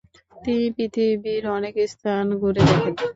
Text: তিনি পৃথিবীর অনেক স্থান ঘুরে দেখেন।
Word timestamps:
তিনি 0.35 0.65
পৃথিবীর 0.75 1.43
অনেক 1.57 1.73
স্থান 1.91 2.25
ঘুরে 2.41 2.61
দেখেন। 2.69 2.93